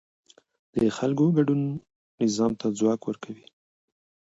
[0.75, 1.61] د خلکو ګډون
[2.23, 3.45] نظام ته ځواک ورکوي